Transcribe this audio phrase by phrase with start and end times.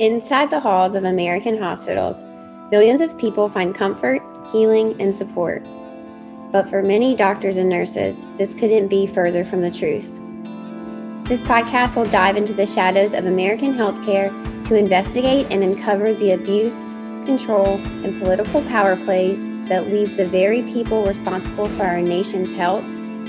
[0.00, 2.24] Inside the halls of American hospitals,
[2.72, 4.20] millions of people find comfort,
[4.50, 5.64] healing, and support.
[6.50, 10.20] But for many doctors and nurses, this couldn't be further from the truth.
[11.28, 14.32] This podcast will dive into the shadows of American healthcare
[14.66, 16.88] to investigate and uncover the abuse,
[17.24, 22.84] control, and political power plays that leave the very people responsible for our nation's health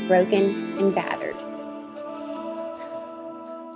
[0.07, 1.34] broken and battered.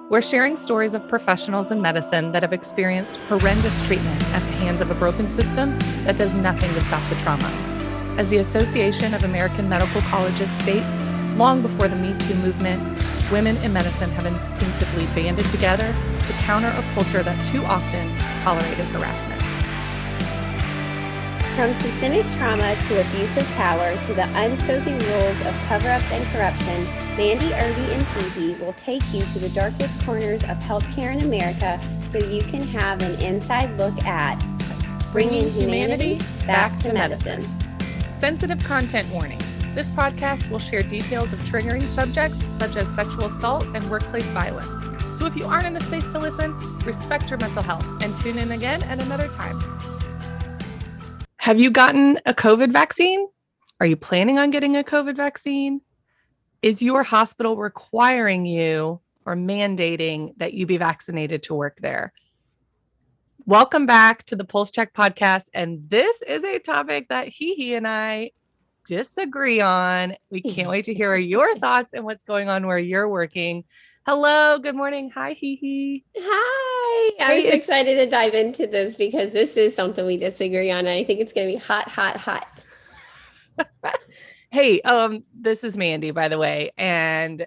[0.10, 4.82] We're sharing stories of professionals in medicine that have experienced horrendous treatment at the hands
[4.82, 7.46] of a broken system that does nothing to stop the trauma.
[8.18, 10.98] As the Association of American Medical Colleges states,
[11.38, 12.82] long before the Me Too movement,
[13.32, 15.94] women in medicine have instinctively banded together
[16.26, 19.39] to counter a culture that too often tolerated harassment.
[21.60, 26.26] From systemic trauma to abuse of power to the unspoken rules of cover ups and
[26.28, 26.86] corruption,
[27.18, 31.78] Mandy Irby and Phoebe will take you to the darkest corners of healthcare in America
[32.06, 34.42] so you can have an inside look at
[35.12, 37.46] bringing humanity back to medicine.
[38.14, 39.42] Sensitive content warning.
[39.76, 44.70] This podcast will share details of triggering subjects such as sexual assault and workplace violence.
[45.20, 48.38] So if you aren't in a space to listen, respect your mental health and tune
[48.38, 49.79] in again at another time.
[51.50, 53.28] Have you gotten a COVID vaccine?
[53.80, 55.82] Are you planning on getting a COVID vaccine?
[56.62, 62.14] Is your hospital requiring you or mandating that you be vaccinated to work there?
[63.48, 65.46] Welcome back to the Pulse Check podcast.
[65.56, 68.30] And this is a topic that HeHe and I
[68.86, 70.14] disagree on.
[70.30, 73.64] We can't wait to hear your thoughts and what's going on where you're working.
[74.06, 75.10] Hello, good morning.
[75.16, 76.04] Hi, HeHe.
[76.16, 76.59] Hi.
[77.22, 80.80] I was excited to dive into this because this is something we disagree on.
[80.80, 82.48] And I think it's going to be hot, hot, hot.
[84.52, 86.72] hey, um, this is Mandy, by the way.
[86.78, 87.46] And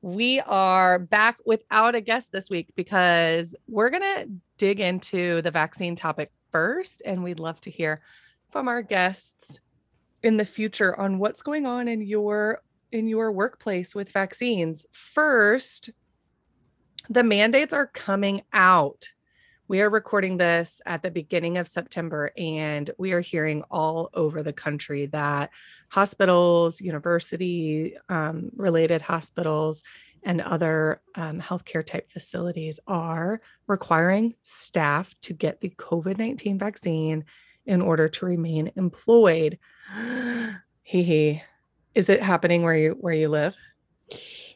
[0.00, 5.50] we are back without a guest this week because we're going to dig into the
[5.50, 7.02] vaccine topic first.
[7.04, 8.00] And we'd love to hear
[8.50, 9.58] from our guests
[10.22, 12.60] in the future on what's going on in your
[12.92, 14.86] in your workplace with vaccines.
[14.92, 15.90] First,
[17.12, 19.10] the mandates are coming out.
[19.68, 24.42] We are recording this at the beginning of September, and we are hearing all over
[24.42, 25.50] the country that
[25.90, 29.82] hospitals, university um, related hospitals,
[30.22, 37.24] and other um, healthcare type facilities are requiring staff to get the COVID 19 vaccine
[37.66, 39.58] in order to remain employed.
[39.94, 41.42] HeHe.
[41.94, 43.54] Is it happening where you where you live?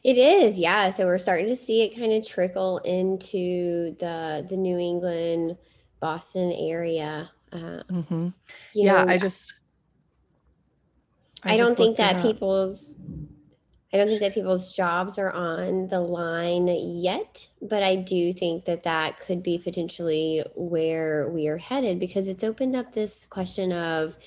[0.03, 0.89] It is, yeah.
[0.89, 5.57] So we're starting to see it kind of trickle into the the New England,
[5.99, 7.31] Boston area.
[7.51, 8.29] Uh, mm-hmm.
[8.73, 9.53] Yeah, know, I just.
[11.43, 12.95] I, I don't think that people's.
[13.93, 18.65] I don't think that people's jobs are on the line yet, but I do think
[18.65, 23.71] that that could be potentially where we are headed because it's opened up this question
[23.71, 24.17] of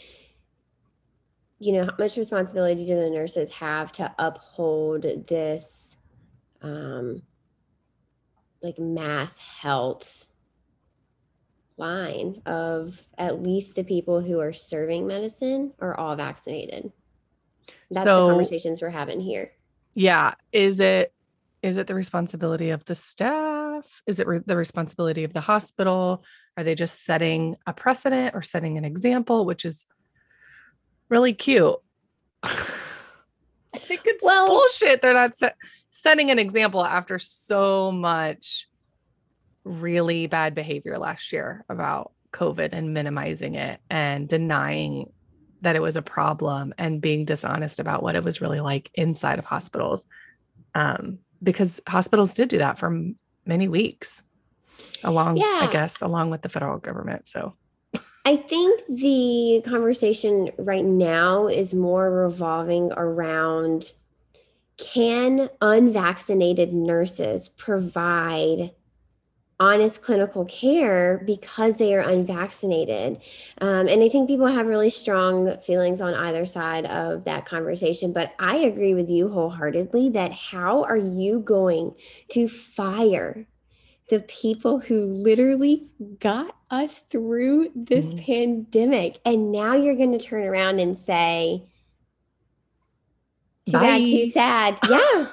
[1.60, 5.98] you know, how much responsibility do the nurses have to uphold this
[6.62, 7.22] um,
[8.62, 10.26] like mass health
[11.76, 16.92] line of at least the people who are serving medicine are all vaccinated.
[17.90, 19.52] That's so, the conversations we're having here.
[19.94, 20.34] Yeah.
[20.52, 21.12] Is it
[21.62, 24.02] is it the responsibility of the staff?
[24.06, 26.24] Is it re- the responsibility of the hospital?
[26.56, 29.84] Are they just setting a precedent or setting an example, which is
[31.10, 31.76] really cute.
[32.42, 35.02] I think it's well, bullshit.
[35.02, 35.56] They're not set,
[35.90, 38.68] setting an example after so much
[39.64, 45.12] really bad behavior last year about COVID and minimizing it and denying
[45.62, 49.38] that it was a problem and being dishonest about what it was really like inside
[49.38, 50.06] of hospitals.
[50.74, 53.12] Um, because hospitals did do that for
[53.44, 54.22] many weeks
[55.04, 55.60] along, yeah.
[55.62, 57.28] I guess, along with the federal government.
[57.28, 57.56] So
[58.24, 63.92] I think the conversation right now is more revolving around
[64.76, 68.72] can unvaccinated nurses provide
[69.58, 73.20] honest clinical care because they are unvaccinated.
[73.60, 78.14] Um, and I think people have really strong feelings on either side of that conversation.
[78.14, 81.94] But I agree with you wholeheartedly that how are you going
[82.30, 83.46] to fire
[84.08, 85.88] the people who literally
[86.18, 88.24] got us through this mm.
[88.24, 89.20] pandemic.
[89.24, 91.64] And now you're going to turn around and say,
[93.66, 93.80] too Bye.
[93.80, 94.78] bad, too sad.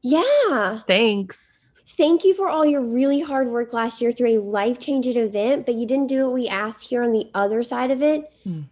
[0.00, 0.22] Yeah.
[0.22, 0.80] yeah.
[0.86, 1.80] Thanks.
[1.96, 5.66] Thank you for all your really hard work last year through a life changing event,
[5.66, 8.32] but you didn't do what we asked here on the other side of it.
[8.46, 8.66] Mm.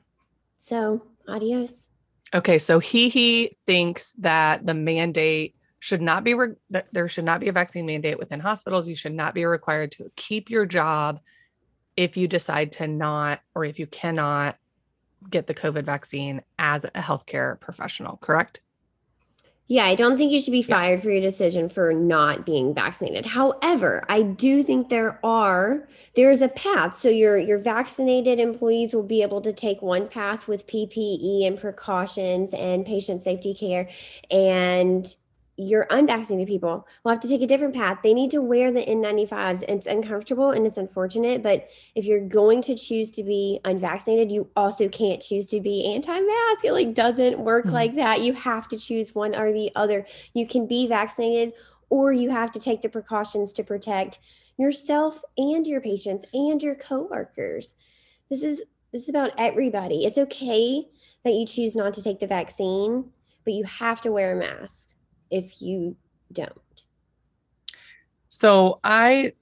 [0.58, 1.88] So, adios.
[2.32, 2.58] Okay.
[2.58, 6.54] So HeHe thinks that the mandate should not be re-
[6.92, 8.88] there should not be a vaccine mandate within hospitals.
[8.88, 11.20] You should not be required to keep your job
[11.96, 14.56] if you decide to not or if you cannot
[15.30, 18.60] get the COVID vaccine as a healthcare professional, correct?
[19.68, 21.02] Yeah, I don't think you should be fired yeah.
[21.02, 23.26] for your decision for not being vaccinated.
[23.26, 26.96] However, I do think there are there is a path.
[26.96, 31.58] So your your vaccinated employees will be able to take one path with PPE and
[31.58, 33.88] precautions and patient safety care
[34.30, 35.12] and
[35.56, 37.98] your unvaccinated people will have to take a different path.
[38.02, 39.64] They need to wear the N95s.
[39.68, 44.48] It's uncomfortable and it's unfortunate, but if you're going to choose to be unvaccinated, you
[44.54, 46.64] also can't choose to be anti-mask.
[46.64, 47.74] It like doesn't work mm-hmm.
[47.74, 48.20] like that.
[48.20, 50.06] You have to choose one or the other.
[50.34, 51.54] You can be vaccinated
[51.88, 54.18] or you have to take the precautions to protect
[54.58, 57.74] yourself and your patients and your coworkers.
[58.28, 58.62] This is
[58.92, 60.04] this is about everybody.
[60.04, 60.86] It's okay
[61.24, 63.10] that you choose not to take the vaccine,
[63.44, 64.88] but you have to wear a mask
[65.30, 65.96] if you
[66.32, 66.52] don't?
[68.28, 69.32] So I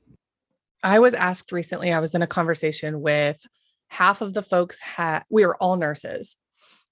[0.83, 3.45] I was asked recently, I was in a conversation with
[3.89, 6.37] half of the folks had we were all nurses.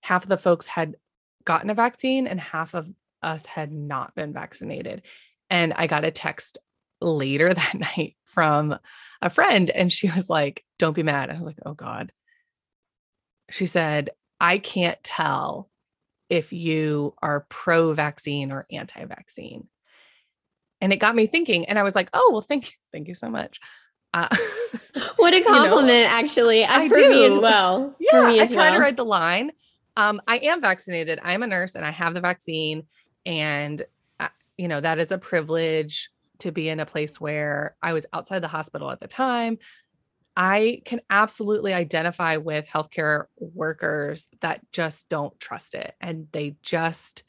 [0.00, 0.96] Half of the folks had
[1.44, 2.88] gotten a vaccine and half of
[3.22, 5.02] us had not been vaccinated.
[5.50, 6.58] And I got a text
[7.00, 8.78] later that night from
[9.20, 12.12] a friend and she was like, "Don't be mad." I was like, "Oh god."
[13.50, 14.10] She said,
[14.40, 15.68] "I can't tell
[16.32, 19.68] if you are pro vaccine or anti vaccine.
[20.80, 22.76] And it got me thinking, and I was like, oh, well, thank you.
[22.90, 23.60] Thank you so much.
[24.14, 24.34] Uh,
[25.16, 26.64] what a compliment, you know, actually.
[26.64, 27.10] I for do.
[27.10, 27.94] me as well.
[28.00, 28.74] Yeah, I try well.
[28.74, 29.52] to write the line.
[29.94, 31.20] Um, I am vaccinated.
[31.22, 32.84] I'm a nurse and I have the vaccine.
[33.26, 33.82] And,
[34.18, 38.06] uh, you know, that is a privilege to be in a place where I was
[38.10, 39.58] outside the hospital at the time.
[40.36, 47.24] I can absolutely identify with healthcare workers that just don't trust it and they just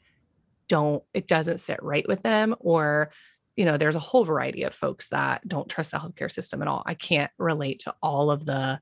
[0.68, 2.54] don't, it doesn't sit right with them.
[2.60, 3.10] Or,
[3.56, 6.68] you know, there's a whole variety of folks that don't trust the healthcare system at
[6.68, 6.82] all.
[6.86, 8.80] I can't relate to all of the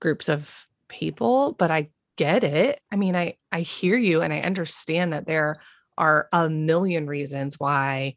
[0.00, 2.80] groups of people, but I get it.
[2.92, 5.56] I mean, I I hear you and I understand that there
[5.96, 8.16] are a million reasons why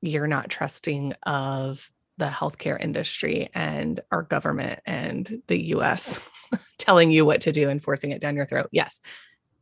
[0.00, 6.20] you're not trusting of the healthcare industry and our government and the US
[6.78, 8.68] telling you what to do and forcing it down your throat.
[8.70, 9.00] Yes.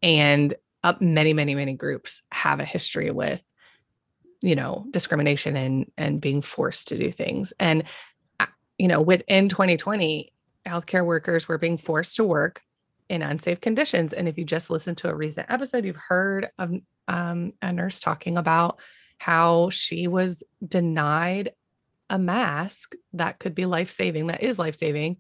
[0.03, 0.53] And
[1.01, 3.45] many, many, many groups have a history with,
[4.43, 7.53] you know, discrimination and and being forced to do things.
[7.61, 7.85] And
[8.39, 8.47] uh,
[8.79, 10.33] you know, within 2020,
[10.67, 12.63] healthcare workers were being forced to work
[13.09, 14.13] in unsafe conditions.
[14.13, 16.73] And if you just listen to a recent episode, you've heard of
[17.09, 18.81] um, a nurse talking about
[19.19, 21.53] how she was denied
[22.11, 25.17] a mask that could be life saving, that is life saving,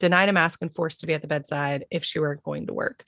[0.00, 2.72] denied a mask and forced to be at the bedside if she were going to
[2.72, 3.04] work.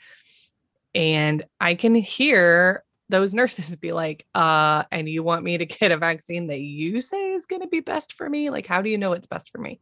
[0.95, 5.91] And I can hear those nurses be like, uh, and you want me to get
[5.91, 8.51] a vaccine that you say is going to be best for me?
[8.51, 9.81] Like, how do you know it's best for me?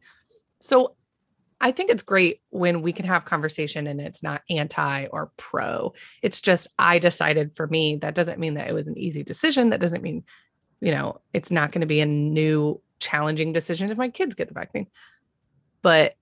[0.61, 0.95] So
[1.59, 5.93] I think it's great when we can have conversation and it's not anti or pro.
[6.23, 7.97] It's just I decided for me.
[7.97, 9.69] That doesn't mean that it was an easy decision.
[9.69, 10.23] That doesn't mean,
[10.79, 14.47] you know, it's not going to be a new challenging decision if my kids get
[14.47, 14.87] the vaccine.
[15.81, 16.15] But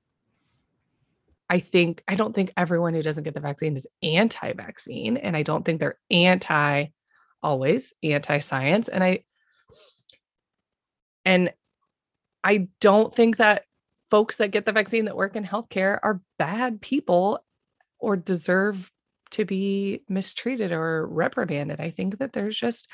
[1.49, 5.43] I think I don't think everyone who doesn't get the vaccine is anti-vaccine and I
[5.43, 6.87] don't think they're anti
[7.41, 9.23] always anti-science and I
[11.25, 11.53] and
[12.43, 13.63] I don't think that
[14.09, 17.43] folks that get the vaccine that work in healthcare are bad people
[18.00, 18.91] or deserve
[19.31, 21.79] to be mistreated or reprimanded.
[21.79, 22.88] I think that there's just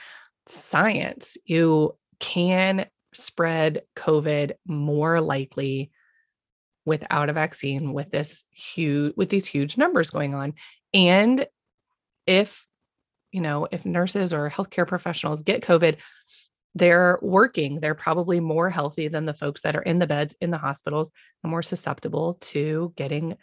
[0.48, 1.38] science.
[1.46, 5.92] You can spread COVID more likely
[6.86, 10.54] without a vaccine with this huge with these huge numbers going on.
[10.94, 11.48] And
[12.28, 12.68] if
[13.32, 15.98] you know if nurses or healthcare professionals get covid
[16.76, 17.80] they're working.
[17.80, 21.10] They're probably more healthy than the folks that are in the beds in the hospitals
[21.42, 23.38] and more susceptible to getting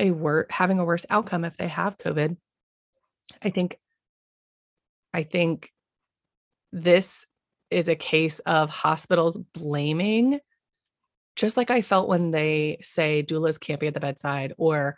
[0.00, 2.36] a worse having a worse outcome if they have covid.
[3.42, 3.78] I think
[5.12, 5.70] i think
[6.72, 7.26] this
[7.70, 10.40] is a case of hospitals blaming,
[11.36, 14.96] just like I felt when they say doulas can't be at the bedside or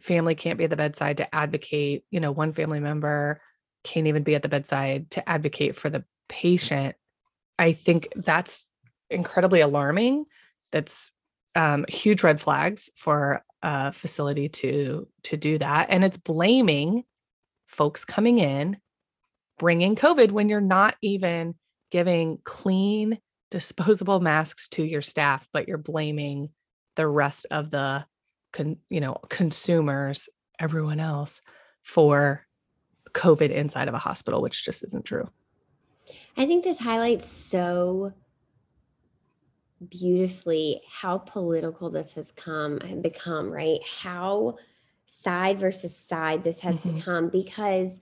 [0.00, 3.40] family can't be at the bedside to advocate, you know, one family member
[3.84, 6.96] can't even be at the bedside to advocate for the patient.
[7.58, 8.66] I think that's
[9.10, 10.24] incredibly alarming.
[10.72, 11.12] That's
[11.54, 17.04] um, huge red flags for a facility to to do that, and it's blaming
[17.66, 18.78] folks coming in,
[19.58, 21.54] bringing COVID when you're not even
[21.92, 23.18] giving clean,
[23.50, 26.48] disposable masks to your staff, but you're blaming
[26.96, 28.04] the rest of the
[28.52, 31.40] con, you know consumers, everyone else
[31.82, 32.44] for
[33.12, 35.28] COVID inside of a hospital, which just isn't true.
[36.36, 38.12] I think this highlights so
[39.88, 43.80] beautifully how political this has come and become, right?
[43.84, 44.56] How
[45.06, 46.96] side versus side this has mm-hmm.
[46.96, 48.00] become because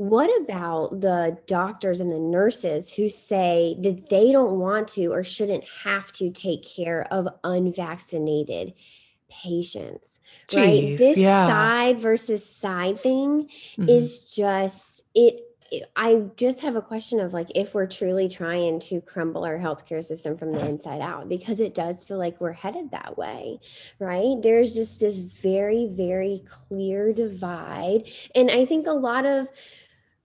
[0.00, 5.22] what about the doctors and the nurses who say that they don't want to or
[5.22, 8.72] shouldn't have to take care of unvaccinated
[9.28, 11.46] patients Jeez, right this yeah.
[11.46, 13.90] side versus side thing mm-hmm.
[13.90, 15.44] is just it
[15.94, 20.02] I just have a question of like if we're truly trying to crumble our healthcare
[20.02, 23.60] system from the inside out because it does feel like we're headed that way,
[23.98, 24.36] right?
[24.42, 29.48] There's just this very very clear divide and I think a lot of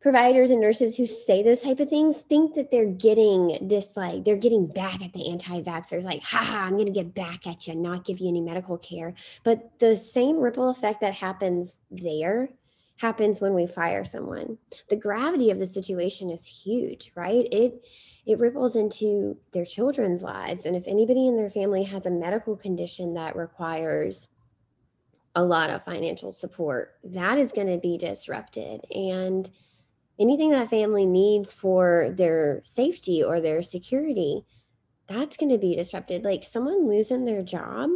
[0.06, 4.24] providers and nurses who say those type of things think that they're getting this like
[4.24, 7.74] they're getting back at the anti-vaxxers like haha i'm going to get back at you
[7.74, 9.16] and not give you any medical care.
[9.44, 12.50] But the same ripple effect that happens there
[12.98, 14.60] happens when we fire someone.
[14.92, 17.48] The gravity of the situation is huge right?
[17.52, 17.84] It
[18.28, 20.68] it ripples into their children's lives.
[20.68, 24.28] And if anybody in their family has a medical condition that requires
[25.34, 28.82] a lot of financial support that is going to be disrupted.
[28.94, 29.50] And
[30.20, 34.46] anything that family needs for their safety or their security,
[35.08, 36.24] that's going to be disrupted.
[36.24, 37.90] Like someone losing their job.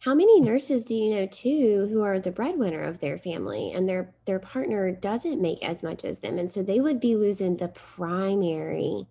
[0.00, 3.86] How many nurses do you know too who are the breadwinner of their family and
[3.86, 7.58] their their partner doesn't make as much as them and so they would be losing
[7.58, 9.06] the primary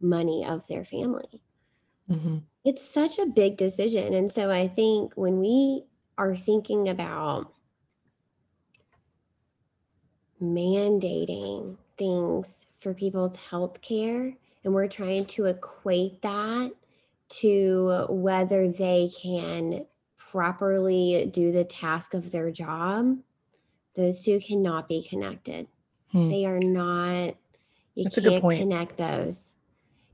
[0.00, 1.42] money of their family.
[2.10, 2.38] Mm-hmm.
[2.64, 5.84] It's such a big decision and so I think when we
[6.16, 7.52] are thinking about
[10.42, 16.72] mandating things for people's health care and we're trying to equate that
[17.28, 19.86] to whether they can
[20.18, 23.16] properly do the task of their job.
[23.94, 25.68] Those two cannot be connected.
[26.12, 26.28] Hmm.
[26.28, 27.34] they are not
[27.96, 29.54] you That's can't connect those.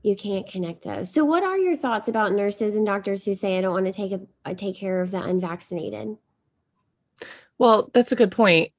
[0.01, 1.13] You can't connect those.
[1.13, 3.91] So what are your thoughts about nurses and doctors who say i don't want to
[3.91, 4.13] take
[4.45, 6.17] a take care of the unvaccinated
[7.57, 8.71] well that's a good point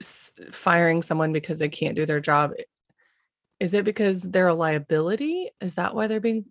[0.00, 2.52] firing someone because they can't do their job
[3.60, 5.50] is it because they're a liability?
[5.60, 6.46] Is that why they're being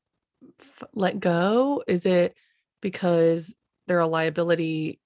[0.60, 1.84] f- let go?
[1.88, 2.36] Is it
[2.82, 3.56] because
[3.88, 5.00] they're a liability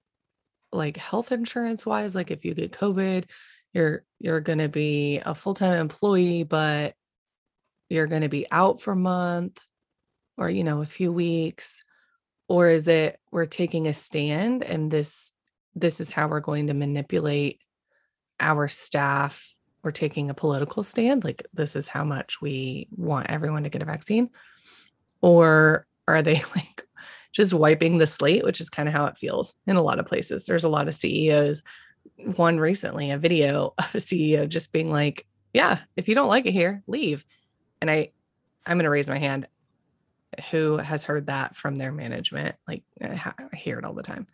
[0.71, 2.15] like health insurance wise?
[2.15, 3.25] Like if you get covid
[3.73, 6.93] you're you're going to be a full-time employee but
[7.87, 9.59] you're going to be out for a month
[10.37, 11.83] or you know a few weeks?
[12.47, 15.31] Or is it we're taking a stand and this
[15.75, 17.61] this is how we're going to manipulate
[18.41, 23.63] our staff were taking a political stand, like this is how much we want everyone
[23.63, 24.29] to get a vaccine?
[25.21, 26.83] Or are they like
[27.31, 30.05] just wiping the slate, which is kind of how it feels in a lot of
[30.05, 30.45] places?
[30.45, 31.63] There's a lot of CEOs.
[32.17, 36.45] One recently, a video of a CEO just being like, Yeah, if you don't like
[36.45, 37.25] it here, leave.
[37.79, 38.11] And I,
[38.65, 39.47] I'm going to raise my hand.
[40.51, 42.55] Who has heard that from their management?
[42.67, 44.27] Like, I hear it all the time.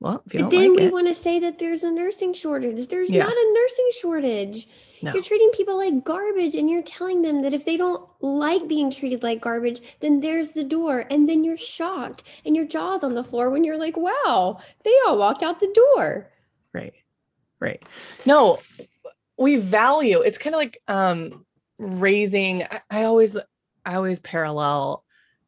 [0.00, 0.92] Well, if you don't then like we it.
[0.92, 2.88] want to say that there's a nursing shortage.
[2.88, 3.24] There's yeah.
[3.24, 4.66] not a nursing shortage.
[5.02, 5.12] No.
[5.14, 8.90] You're treating people like garbage and you're telling them that if they don't like being
[8.90, 11.06] treated like garbage, then there's the door.
[11.10, 14.94] And then you're shocked and your jaw's on the floor when you're like, wow, they
[15.06, 16.30] all walk out the door.
[16.72, 16.94] Right.
[17.60, 17.82] Right.
[18.26, 18.58] No,
[19.40, 21.46] we value it's kind of like um
[21.78, 23.36] raising I, I always
[23.84, 25.02] I always parallel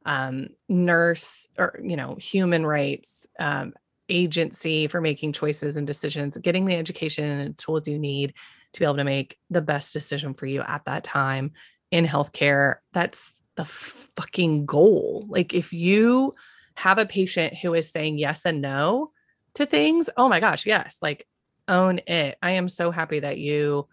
[0.06, 3.74] um nurse or you know human rights um
[4.12, 8.34] agency for making choices and decisions, getting the education and tools you need
[8.74, 11.52] to be able to make the best decision for you at that time
[11.90, 12.76] in healthcare.
[12.92, 15.24] That's the fucking goal.
[15.28, 16.34] Like if you
[16.76, 19.10] have a patient who is saying yes and no
[19.54, 21.26] to things, oh my gosh, yes, like
[21.66, 22.36] own it.
[22.42, 23.88] I am so happy that you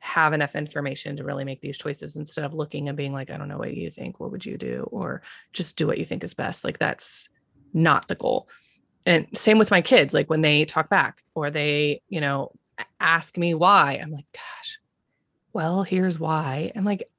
[0.00, 3.36] have enough information to really make these choices instead of looking and being like, I
[3.36, 4.88] don't know what you think, what would you do?
[4.90, 5.22] Or
[5.52, 6.64] just do what you think is best.
[6.64, 7.28] Like that's
[7.74, 8.48] not the goal
[9.08, 12.52] and same with my kids like when they talk back or they you know
[13.00, 14.78] ask me why i'm like gosh
[15.52, 16.70] well here's why.
[16.76, 17.10] I'm like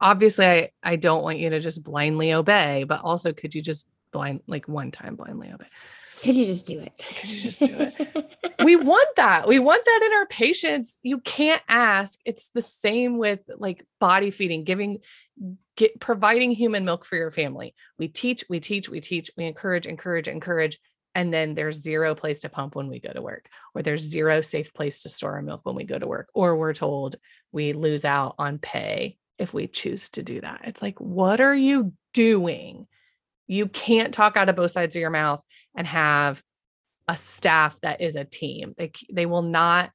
[0.00, 3.86] obviously i i don't want you to just blindly obey but also could you just
[4.12, 5.66] blind like one time blindly obey
[6.22, 9.84] could you just do it could you just do it we want that we want
[9.84, 14.98] that in our patients you can't ask it's the same with like body feeding giving
[15.78, 17.74] get providing human milk for your family.
[17.98, 20.78] We teach, we teach, we teach, we encourage, encourage, encourage.
[21.14, 24.42] And then there's zero place to pump when we go to work, or there's zero
[24.42, 27.16] safe place to store our milk when we go to work, or we're told
[27.50, 30.62] we lose out on pay if we choose to do that.
[30.64, 32.86] It's like, what are you doing?
[33.48, 35.42] You can't talk out of both sides of your mouth
[35.76, 36.42] and have
[37.08, 38.74] a staff that is a team.
[38.76, 39.90] They they will not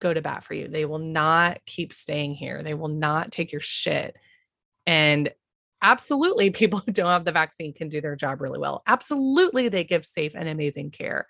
[0.00, 0.68] go to bat for you.
[0.68, 2.62] They will not keep staying here.
[2.62, 4.16] They will not take your shit.
[4.86, 5.30] And
[5.82, 8.82] absolutely, people who don't have the vaccine can do their job really well.
[8.86, 11.26] Absolutely, they give safe and amazing care.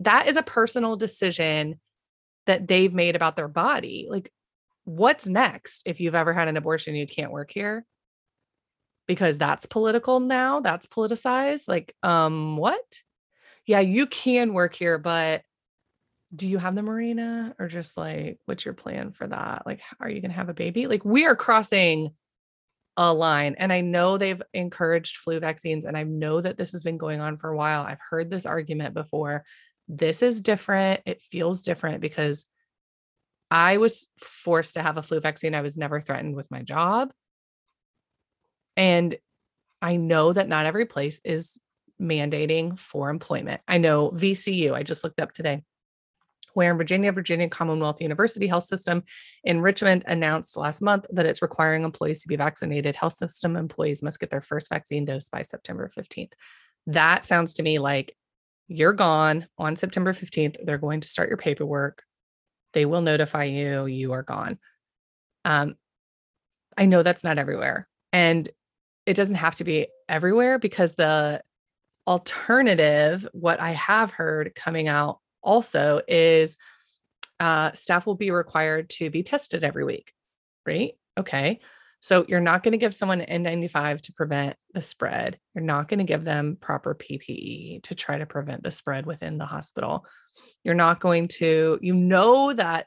[0.00, 1.80] That is a personal decision
[2.46, 4.06] that they've made about their body.
[4.08, 4.30] Like,
[4.84, 7.84] what's next if you've ever had an abortion you can't work here?
[9.06, 11.68] Because that's political now, that's politicized.
[11.68, 13.02] Like, um, what?
[13.66, 15.42] Yeah, you can work here, but
[16.34, 19.62] do you have the Mirena or just like what's your plan for that?
[19.64, 20.86] Like, are you to have a baby?
[20.86, 22.10] Like, we are crossing
[22.96, 23.54] a line.
[23.58, 27.20] And I know they've encouraged flu vaccines, and I know that this has been going
[27.20, 27.82] on for a while.
[27.82, 29.44] I've heard this argument before.
[29.88, 31.02] This is different.
[31.06, 32.46] It feels different because
[33.50, 35.54] I was forced to have a flu vaccine.
[35.54, 37.12] I was never threatened with my job.
[38.76, 39.16] And
[39.82, 41.58] I know that not every place is
[42.00, 43.60] mandating for employment.
[43.66, 45.62] I know VCU, I just looked up today
[46.56, 49.04] where in Virginia, Virginia Commonwealth University Health System
[49.44, 52.96] in Richmond announced last month that it's requiring employees to be vaccinated.
[52.96, 56.32] Health system employees must get their first vaccine dose by September 15th.
[56.86, 58.16] That sounds to me like
[58.68, 60.56] you're gone on September 15th.
[60.64, 62.02] They're going to start your paperwork.
[62.72, 64.58] They will notify you you are gone.
[65.44, 65.74] Um,
[66.78, 67.86] I know that's not everywhere.
[68.14, 68.48] And
[69.06, 71.42] it doesn't have to be everywhere because the
[72.06, 76.56] alternative, what I have heard coming out also is
[77.40, 80.12] uh, staff will be required to be tested every week,
[80.64, 80.92] right?
[81.18, 81.60] Okay.
[82.00, 85.38] So you're not going to give someone an N95 to prevent the spread.
[85.54, 89.38] You're not going to give them proper PPE to try to prevent the spread within
[89.38, 90.06] the hospital.
[90.62, 92.86] You're not going to, you know, that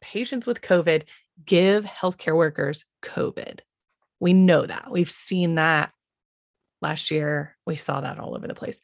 [0.00, 1.04] patients with COVID
[1.44, 3.60] give healthcare workers COVID.
[4.20, 4.90] We know that.
[4.90, 5.92] We've seen that
[6.82, 7.56] last year.
[7.66, 8.80] We saw that all over the place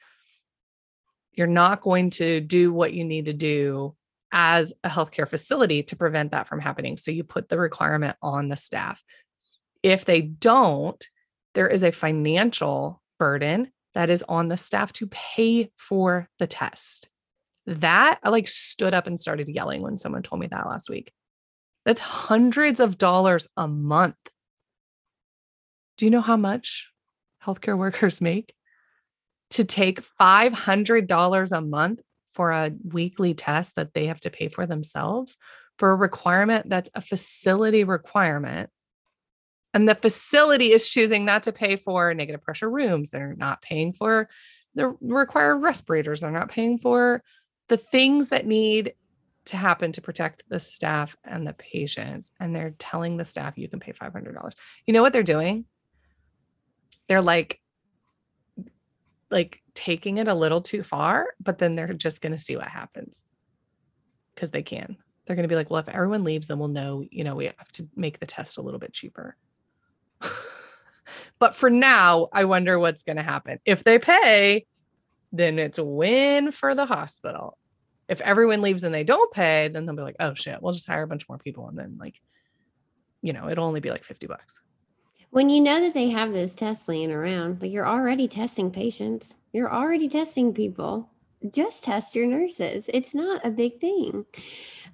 [1.36, 3.94] you're not going to do what you need to do
[4.32, 6.96] as a healthcare facility to prevent that from happening.
[6.96, 9.02] So you put the requirement on the staff.
[9.82, 11.04] If they don't,
[11.54, 17.08] there is a financial burden that is on the staff to pay for the test.
[17.66, 21.12] That I like stood up and started yelling when someone told me that last week.
[21.84, 24.16] That's hundreds of dollars a month.
[25.96, 26.90] Do you know how much
[27.44, 28.54] healthcare workers make?
[29.54, 32.00] to take $500 a month
[32.32, 35.36] for a weekly test that they have to pay for themselves
[35.78, 38.70] for a requirement that's a facility requirement.
[39.72, 43.10] And the facility is choosing not to pay for negative pressure rooms.
[43.10, 44.28] They're not paying for
[44.74, 46.20] the required respirators.
[46.20, 47.22] They're not paying for
[47.68, 48.94] the things that need
[49.46, 52.32] to happen to protect the staff and the patients.
[52.40, 54.52] And they're telling the staff you can pay $500.
[54.86, 55.66] You know what they're doing?
[57.08, 57.60] They're like,
[59.30, 62.68] like taking it a little too far, but then they're just going to see what
[62.68, 63.22] happens
[64.34, 64.96] because they can.
[65.26, 67.46] They're going to be like, well, if everyone leaves, then we'll know, you know, we
[67.46, 69.36] have to make the test a little bit cheaper.
[71.38, 73.58] but for now, I wonder what's going to happen.
[73.64, 74.66] If they pay,
[75.32, 77.58] then it's a win for the hospital.
[78.08, 80.86] If everyone leaves and they don't pay, then they'll be like, oh shit, we'll just
[80.86, 81.68] hire a bunch more people.
[81.68, 82.20] And then, like,
[83.22, 84.60] you know, it'll only be like 50 bucks.
[85.34, 89.36] When you know that they have those tests laying around, like you're already testing patients,
[89.52, 91.10] you're already testing people.
[91.50, 92.88] Just test your nurses.
[92.94, 94.26] It's not a big thing.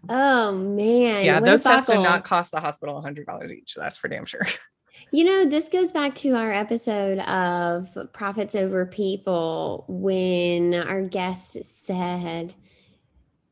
[0.08, 1.26] Oh man.
[1.26, 3.74] Yeah, those tests do not cost the hospital a hundred dollars each.
[3.74, 4.46] That's for damn sure.
[5.12, 11.56] You know, this goes back to our episode of Profits Over People when our guest
[11.64, 12.54] said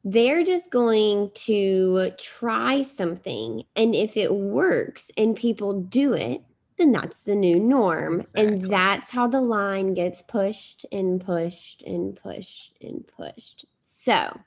[0.04, 3.64] they're just going to try something.
[3.76, 6.42] And if it works and people do it,
[6.78, 8.20] then that's the new norm.
[8.20, 8.46] Exactly.
[8.46, 13.66] And that's how the line gets pushed and pushed and pushed and pushed.
[13.82, 14.38] So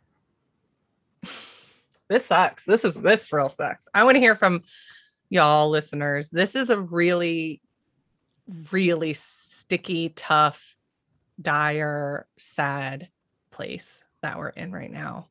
[2.08, 2.66] this sucks.
[2.66, 3.88] This is this real sucks.
[3.94, 4.64] I want to hear from
[5.30, 6.30] y'all listeners.
[6.30, 7.62] This is a really,
[8.72, 10.76] really sticky, tough,
[11.42, 13.10] dire, sad
[13.52, 15.28] place that we're in right now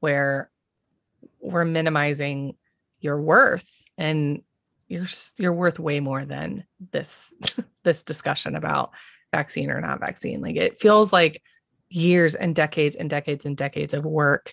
[0.00, 0.50] where
[1.40, 2.54] we're minimizing
[3.00, 4.42] your worth and
[4.88, 5.06] you're
[5.38, 7.32] you're worth way more than this
[7.84, 8.92] this discussion about
[9.32, 10.40] vaccine or not vaccine.
[10.40, 11.42] Like it feels like
[11.88, 14.52] years and decades and decades and decades of work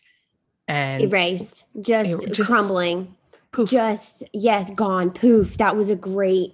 [0.67, 1.65] and erased.
[1.81, 3.15] just, just crumbling.
[3.51, 3.69] Poof.
[3.69, 5.11] just yes gone.
[5.11, 5.57] Poof.
[5.57, 6.53] That was a great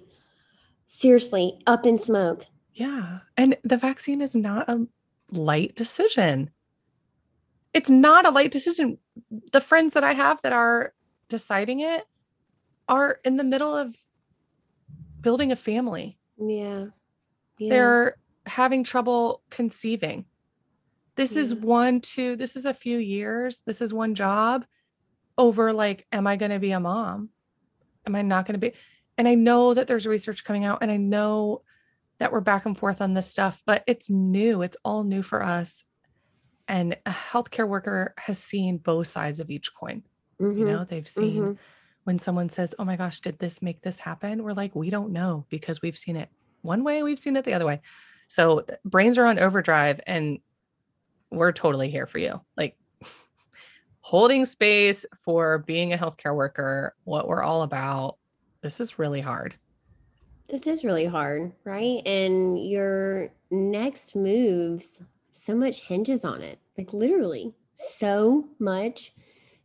[0.86, 2.44] seriously up in smoke.
[2.72, 3.20] Yeah.
[3.36, 4.86] And the vaccine is not a
[5.30, 6.50] light decision.
[7.72, 8.98] It's not a light decision.
[9.52, 10.92] The friends that i have that are
[11.28, 12.04] deciding it
[12.88, 13.96] are in the middle of
[15.20, 16.18] building a family.
[16.38, 16.86] Yeah.
[17.58, 17.68] yeah.
[17.70, 20.24] They're having trouble conceiving.
[21.16, 21.42] This yeah.
[21.42, 23.62] is one, two, this is a few years.
[23.66, 24.64] This is one job.
[25.38, 27.30] over like, am I going to be a mom?
[28.06, 28.74] Am I not going to be?
[29.16, 31.62] And I know that there's research coming out and I know
[32.18, 34.62] that we're back and forth on this stuff, but it's new.
[34.62, 35.84] It's all new for us.
[36.66, 40.02] And a healthcare worker has seen both sides of each coin.
[40.40, 40.58] Mm-hmm.
[40.58, 41.52] You know, they've seen mm-hmm.
[42.08, 44.42] When someone says, Oh my gosh, did this make this happen?
[44.42, 46.30] We're like, we don't know because we've seen it
[46.62, 47.82] one way, we've seen it the other way.
[48.28, 50.38] So brains are on overdrive and
[51.30, 52.40] we're totally here for you.
[52.56, 52.78] Like
[54.00, 58.16] holding space for being a healthcare worker, what we're all about.
[58.62, 59.54] This is really hard.
[60.48, 62.00] This is really hard, right?
[62.06, 66.58] And your next moves, so much hinges on it.
[66.78, 69.12] Like literally, so much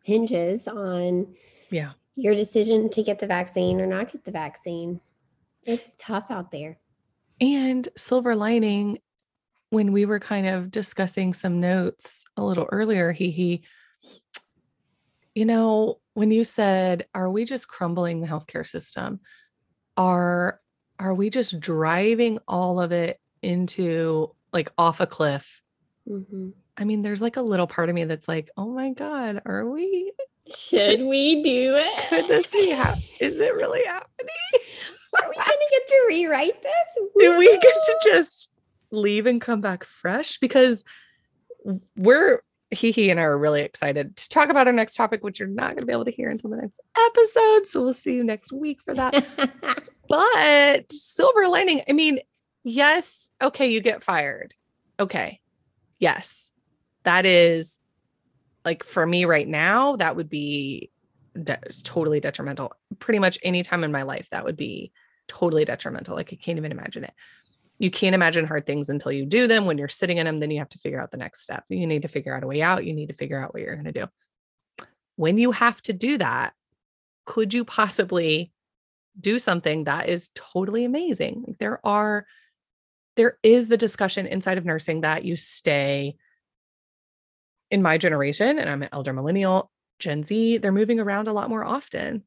[0.04, 1.34] hinges on
[1.70, 5.02] yeah your decision to get the vaccine or not get the vaccine.
[5.66, 6.80] It's tough out there.
[7.42, 9.00] And silver lining,
[9.70, 13.64] when we were kind of discussing some notes a little earlier, HeHe
[15.36, 19.20] you know, when you said, are we just crumbling the healthcare system?
[19.98, 20.60] Are
[21.00, 25.62] are we just driving all of it into like off a cliff?
[26.08, 26.50] Mm-hmm.
[26.78, 29.68] I mean, there's like a little part of me that's like, oh my God, are
[29.68, 30.14] we?
[30.54, 32.10] Should we do it?
[32.10, 33.06] Could this be happening?
[33.20, 34.36] Is it really happening?
[35.22, 37.10] Are we going to get to rewrite this?
[37.18, 38.52] Do we get to just
[38.92, 40.38] leave and come back fresh?
[40.40, 40.84] Because
[41.96, 42.42] we're
[42.74, 45.70] HeHe and I are really excited to talk about our next topic, which you're not
[45.70, 47.68] going to be able to hear until the next episode.
[47.68, 49.26] So we'll see you next week for that.
[50.10, 52.20] but silver lining, I mean,
[52.64, 54.56] yes, okay, you get fired.
[55.00, 55.40] Okay.
[56.00, 56.52] Yes.
[57.04, 57.80] That is
[58.66, 60.92] like for me right now, that would be
[61.42, 62.74] de- totally detrimental.
[63.00, 64.92] Pretty much any time in my life, that would be
[65.28, 66.16] totally detrimental.
[66.16, 67.14] Like I can't even imagine it
[67.80, 69.66] you can't imagine hard things until you do them.
[69.66, 71.64] When you're sitting in them, then you have to figure out the next step.
[71.70, 72.86] You need to figure out a way out.
[72.86, 74.08] You need to figure out what you're going to do.
[75.16, 76.54] When you have to do that,
[77.26, 78.52] could you possibly
[79.20, 81.44] do something that is totally amazing?
[81.48, 82.26] Like there are,
[83.16, 86.16] there is the discussion inside of nursing that you stay
[87.74, 91.50] in my generation, and I'm an elder millennial, Gen Z, they're moving around a lot
[91.50, 92.24] more often.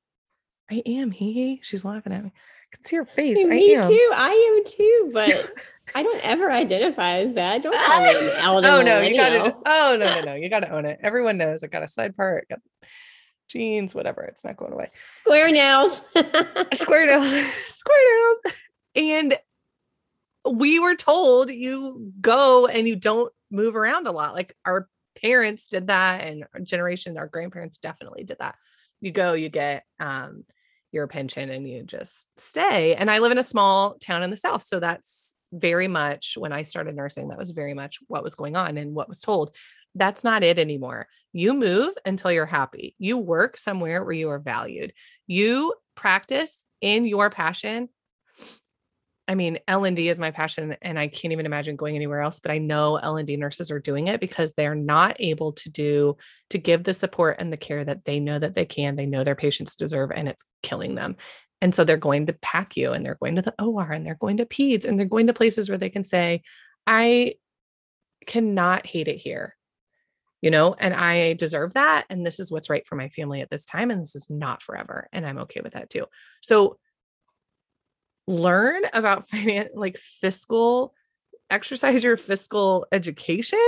[0.69, 1.13] I am.
[1.13, 2.33] He, she's laughing at me
[2.73, 3.47] I can see her face.
[3.47, 4.11] Me too.
[4.15, 5.53] I am too, but
[5.95, 7.63] I don't ever identify as that.
[7.63, 8.69] Don't call me an elder.
[8.73, 9.55] oh no, you gotta.
[9.65, 10.99] Oh no, no, no, you gotta own it.
[11.01, 11.63] Everyone knows.
[11.63, 12.49] I got a side part.
[12.49, 12.59] Got
[13.49, 14.23] jeans, whatever.
[14.23, 14.91] It's not going away.
[15.21, 16.01] Square nails.
[16.75, 17.53] Square nails.
[17.67, 18.57] Square nails.
[18.97, 19.39] And
[20.51, 24.35] we were told you go and you don't move around a lot.
[24.35, 24.89] Like our
[25.21, 28.57] parents did that, and our generation, our grandparents definitely did that.
[29.01, 30.45] You go, you get um
[30.93, 32.95] your pension and you just stay.
[32.95, 34.63] And I live in a small town in the South.
[34.65, 38.57] So that's very much when I started nursing, that was very much what was going
[38.57, 39.55] on and what was told.
[39.95, 41.07] That's not it anymore.
[41.33, 42.95] You move until you're happy.
[42.99, 44.93] You work somewhere where you are valued.
[45.27, 47.89] You practice in your passion
[49.29, 52.53] I mean, L&D is my passion and I can't even imagine going anywhere else, but
[52.53, 56.17] I know L&D nurses are doing it because they're not able to do
[56.51, 59.25] to give the support and the care that they know that they can, they know
[59.25, 61.17] their patients deserve and it's killing them.
[61.61, 64.37] And so they're going to PACU, and they're going to the OR and they're going
[64.37, 66.43] to peds and they're going to places where they can say
[66.87, 67.35] I
[68.27, 69.57] cannot hate it here.
[70.43, 73.51] You know, and I deserve that and this is what's right for my family at
[73.51, 76.05] this time and this is not forever and I'm okay with that too.
[76.43, 76.79] So
[78.27, 80.95] learn about finance, like fiscal,
[81.51, 83.59] exercise your fiscal education.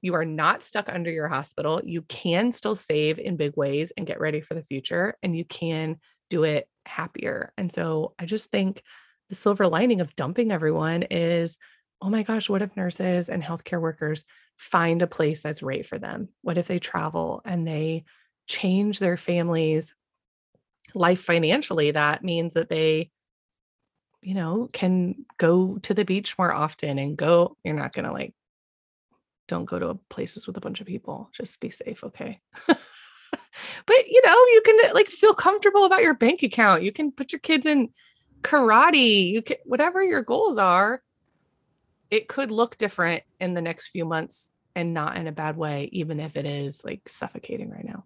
[0.00, 1.80] You are not stuck under your hospital.
[1.84, 5.44] You can still save in big ways and get ready for the future, and you
[5.44, 5.98] can
[6.30, 7.52] do it happier.
[7.58, 8.82] And so I just think
[9.28, 11.58] the silver lining of dumping everyone is
[12.00, 14.24] oh my gosh, what if nurses and healthcare workers
[14.56, 16.28] find a place that's right for them?
[16.42, 18.04] What if they travel and they
[18.46, 19.94] change their family's
[20.94, 21.90] life financially?
[21.90, 23.10] That means that they
[24.22, 28.12] you know, can go to the beach more often and go, you're not going to
[28.12, 28.34] like,
[29.46, 31.30] don't go to places with a bunch of people.
[31.32, 32.04] Just be safe.
[32.04, 32.40] Okay.
[32.66, 36.82] but, you know, you can uh, like feel comfortable about your bank account.
[36.82, 37.88] You can put your kids in
[38.42, 39.30] karate.
[39.30, 41.02] You can, whatever your goals are,
[42.10, 45.88] it could look different in the next few months and not in a bad way,
[45.92, 48.04] even if it is like suffocating right now.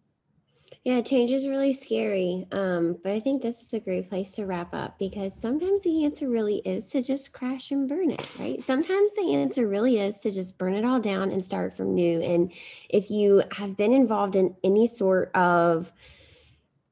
[0.84, 2.44] Yeah, change is really scary.
[2.50, 6.04] Um, but I think this is a great place to wrap up because sometimes the
[6.04, 8.60] answer really is to just crash and burn it, right?
[8.60, 12.20] Sometimes the answer really is to just burn it all down and start from new.
[12.20, 12.52] And
[12.88, 15.92] if you have been involved in any sort of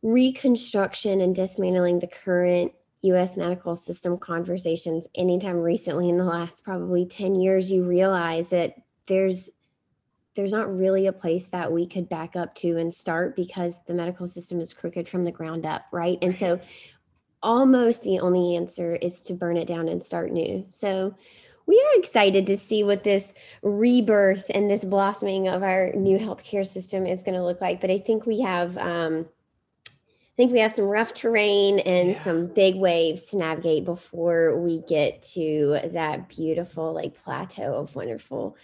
[0.02, 2.72] reconstruction and dismantling the current
[3.02, 8.74] US medical system conversations anytime recently in the last probably 10 years, you realize that
[9.06, 9.50] there's
[10.34, 13.94] there's not really a place that we could back up to and start because the
[13.94, 16.18] medical system is crooked from the ground up, right?
[16.22, 16.60] And so
[17.42, 20.64] almost the only answer is to burn it down and start new.
[20.68, 21.14] So
[21.66, 26.66] we are excited to see what this rebirth and this blossoming of our new healthcare
[26.66, 27.80] system is going to look like.
[27.80, 29.26] But I think we have um,
[29.86, 32.18] I think we have some rough terrain and yeah.
[32.18, 38.56] some big waves to navigate before we get to that beautiful like plateau of wonderful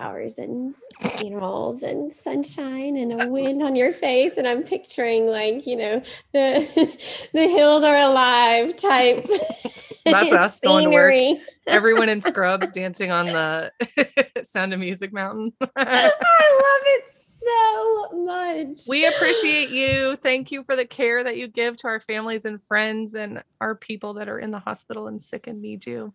[0.00, 0.74] flowers and
[1.18, 4.36] funerals and sunshine and a wind on your face.
[4.36, 6.98] And i'm picturing like you know the
[7.34, 9.26] the hills are alive type
[10.04, 11.42] that's us going to work.
[11.66, 13.70] everyone in scrubs dancing on the
[14.42, 15.52] sound of music mountain.
[15.76, 18.78] I love it so much.
[18.88, 20.16] We appreciate you.
[20.16, 23.74] Thank you for the care that you give to our families and friends and our
[23.74, 26.12] people that are in the hospital and sick and need you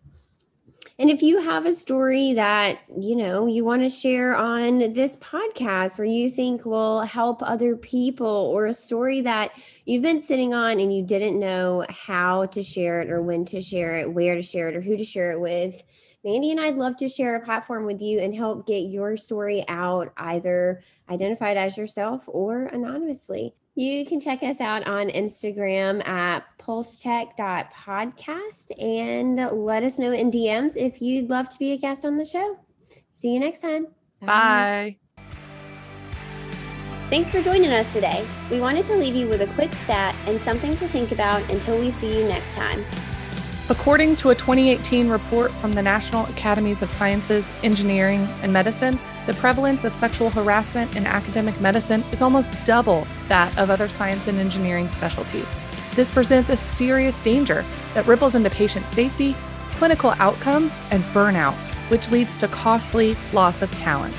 [0.98, 5.16] and if you have a story that, you know, you want to share on this
[5.18, 9.52] podcast or you think will help other people or a story that
[9.84, 13.60] you've been sitting on and you didn't know how to share it or when to
[13.60, 15.82] share it, where to share it or who to share it with,
[16.24, 19.64] Mandy and I'd love to share a platform with you and help get your story
[19.68, 23.54] out, either identified as yourself or anonymously.
[23.78, 30.78] You can check us out on Instagram at pulsecheck.podcast and let us know in DMs
[30.78, 32.58] if you'd love to be a guest on the show.
[33.10, 33.88] See you next time.
[34.22, 34.26] Bye.
[34.26, 34.96] Bye.
[37.10, 38.26] Thanks for joining us today.
[38.50, 41.78] We wanted to leave you with a quick stat and something to think about until
[41.78, 42.82] we see you next time.
[43.68, 49.34] According to a 2018 report from the National Academies of Sciences, Engineering, and Medicine, the
[49.34, 54.38] prevalence of sexual harassment in academic medicine is almost double that of other science and
[54.38, 55.54] engineering specialties.
[55.94, 59.36] This presents a serious danger that ripples into patient safety,
[59.72, 61.54] clinical outcomes, and burnout,
[61.90, 64.14] which leads to costly loss of talent.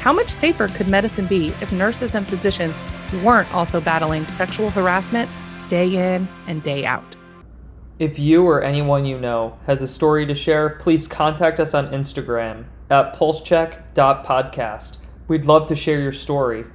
[0.00, 2.76] How much safer could medicine be if nurses and physicians
[3.24, 5.28] weren't also battling sexual harassment
[5.68, 7.16] day in and day out?
[7.98, 11.88] If you or anyone you know has a story to share, please contact us on
[11.92, 14.98] Instagram at pulsecheck.podcast.
[15.26, 16.66] We'd love to share your story.